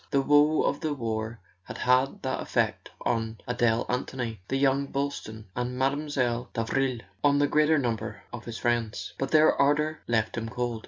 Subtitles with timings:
[0.09, 5.45] The woe of the war had had that effect on Adele Anthony, on young Boylston,
[5.55, 6.49] on Mile.
[6.55, 9.13] Davril, on the greater number of his friends.
[9.19, 10.79] But their ardour left him cold.